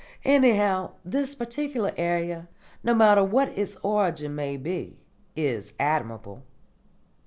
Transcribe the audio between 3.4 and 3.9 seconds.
its